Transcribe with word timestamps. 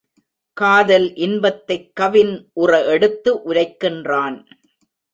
காதல் 0.53 1.15
இன்பத்தைக் 1.15 1.95
கவின் 1.95 2.49
உற 2.53 2.85
எடுத்து 2.85 3.39
உரைக்கின்றான். 3.45 4.45